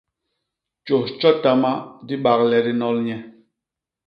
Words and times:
Tjôs 0.85 1.07
tjotama 1.19 1.73
di 2.07 2.15
bak 2.23 2.41
le 2.49 2.59
di 2.65 2.73
nol 2.81 2.97
nye. 3.07 3.17